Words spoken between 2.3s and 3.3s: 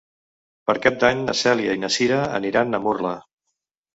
aniran a Murla.